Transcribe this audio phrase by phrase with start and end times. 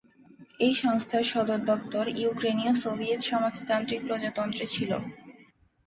[0.59, 4.91] এই সংস্থার সদর দপ্তর ইউক্রেনীয় সোভিয়েত সমাজতান্ত্রিক প্রজাতন্ত্রে ছিল।